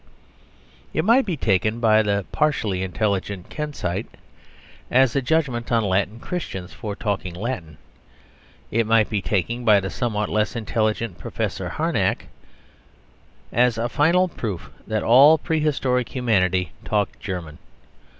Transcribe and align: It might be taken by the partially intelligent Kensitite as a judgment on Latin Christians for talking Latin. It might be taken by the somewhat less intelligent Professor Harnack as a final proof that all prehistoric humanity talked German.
It 0.95 1.05
might 1.05 1.27
be 1.27 1.37
taken 1.37 1.79
by 1.79 2.01
the 2.01 2.25
partially 2.31 2.81
intelligent 2.81 3.51
Kensitite 3.51 4.07
as 4.89 5.15
a 5.15 5.21
judgment 5.21 5.71
on 5.71 5.83
Latin 5.83 6.19
Christians 6.19 6.73
for 6.73 6.95
talking 6.95 7.35
Latin. 7.35 7.77
It 8.71 8.87
might 8.87 9.11
be 9.11 9.21
taken 9.21 9.63
by 9.63 9.79
the 9.79 9.91
somewhat 9.91 10.27
less 10.29 10.55
intelligent 10.55 11.19
Professor 11.19 11.69
Harnack 11.69 12.25
as 13.53 13.77
a 13.77 13.87
final 13.89 14.27
proof 14.27 14.71
that 14.87 15.03
all 15.03 15.37
prehistoric 15.37 16.09
humanity 16.09 16.71
talked 16.83 17.19
German. 17.19 17.59